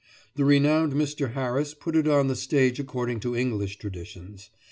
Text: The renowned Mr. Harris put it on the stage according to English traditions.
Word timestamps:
The 0.35 0.45
renowned 0.45 0.93
Mr. 0.93 1.33
Harris 1.33 1.75
put 1.75 1.95
it 1.95 2.07
on 2.07 2.25
the 2.25 2.35
stage 2.35 2.79
according 2.79 3.19
to 3.19 3.35
English 3.35 3.77
traditions. 3.77 4.49